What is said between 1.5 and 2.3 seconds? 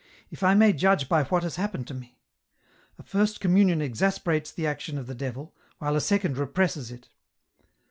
happened to me;